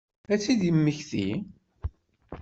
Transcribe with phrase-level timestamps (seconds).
[0.33, 1.29] Ad tt-id-temmekti?